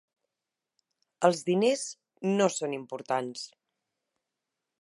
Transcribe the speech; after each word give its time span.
Els 1.29 1.43
diners 1.51 1.85
no 2.41 2.49
són 2.57 2.75
importants. 2.81 3.47